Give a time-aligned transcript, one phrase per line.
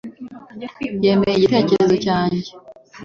[1.03, 2.49] yemeye igitekerezo cyanjye